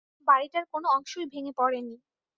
বাড়িটার 0.27 0.65
কোনো 0.73 0.87
অংশই 0.95 1.25
ভেঙে 1.31 1.51
পড়েনি। 1.57 1.95